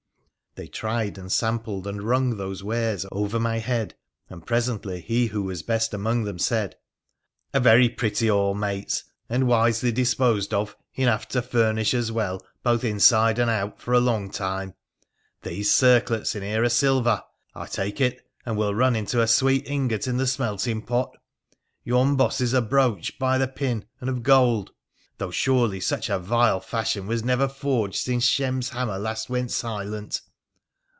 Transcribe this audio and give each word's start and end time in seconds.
They 0.55 0.67
tried, 0.67 1.17
and 1.17 1.31
sampled, 1.31 1.87
and 1.87 2.03
wrung 2.03 2.35
those 2.35 2.61
wares 2.61 3.05
over 3.09 3.39
my 3.39 3.59
head; 3.59 3.95
and 4.29 4.45
presently 4.45 4.99
he 4.99 5.27
who 5.27 5.43
was 5.43 5.63
best 5.63 5.93
among 5.93 6.25
them 6.25 6.37
said 6.39 6.75
—'A 7.53 7.59
very 7.61 7.87
pretty 7.87 8.27
hand, 8.27 8.59
mates, 8.59 9.05
and, 9.29 9.47
wisely 9.47 9.93
disposed 9.93 10.53
of, 10.53 10.75
enough 10.93 11.29
to 11.29 11.41
furnish 11.41 11.93
us 11.93 12.11
well, 12.11 12.45
both 12.63 12.83
inside 12.83 13.39
and 13.39 13.49
out, 13.49 13.79
for 13.81 13.93
a 13.93 14.01
long 14.01 14.29
time. 14.29 14.73
These 15.43 15.71
circlets 15.73 16.33
here 16.33 16.61
are 16.61 16.67
silver, 16.67 17.23
I 17.55 17.65
take 17.65 18.01
it, 18.01 18.21
and 18.45 18.57
will 18.57 18.75
run 18.75 18.97
into 18.97 19.21
a 19.21 19.27
sweet 19.29 19.69
ingot 19.69 20.05
in 20.05 20.17
the 20.17 20.27
smelting 20.27 20.81
pot. 20.81 21.15
Yon 21.85 22.17
boss 22.17 22.41
is 22.41 22.53
a 22.53 22.61
brooch, 22.61 23.17
by 23.17 23.37
the 23.37 23.47
pin, 23.47 23.85
and 24.01 24.09
of 24.09 24.21
gold; 24.21 24.71
though 25.17 25.31
surely 25.31 25.79
such 25.79 26.09
a 26.09 26.19
vile 26.19 26.59
fashion 26.59 27.07
was 27.07 27.23
never 27.23 27.47
forged 27.47 27.95
since 28.03 28.25
Shem's 28.25 28.71
hammer 28.71 28.97
last 28.99 29.29
went 29.29 29.51
silent.' 29.51 30.19